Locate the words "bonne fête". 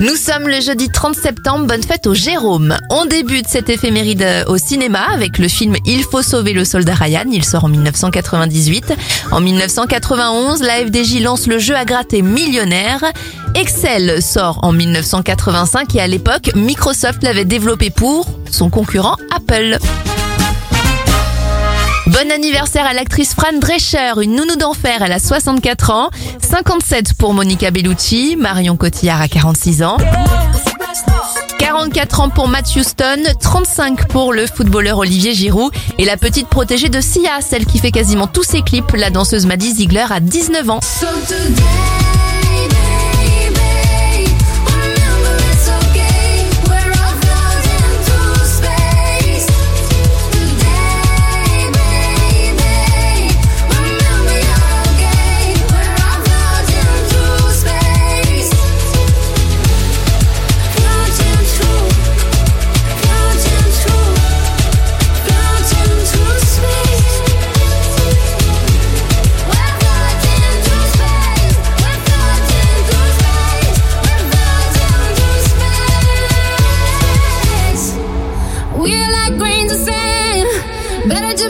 1.66-2.06